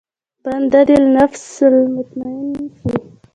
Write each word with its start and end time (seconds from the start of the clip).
بنده 0.43 0.81
دې 0.87 0.95
النفس 1.01 1.45
المطمئنه 1.71 2.63
شي. 2.77 2.93